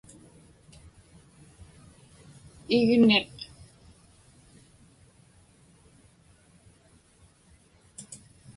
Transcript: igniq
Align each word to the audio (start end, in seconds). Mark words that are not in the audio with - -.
igniq 2.77 3.37